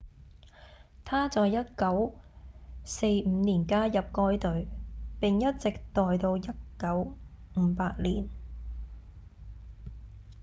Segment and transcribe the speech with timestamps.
[1.05, 2.11] 他在1945
[3.43, 4.65] 年加入該隊
[5.19, 7.13] 並一直待到1958
[8.01, 8.27] 年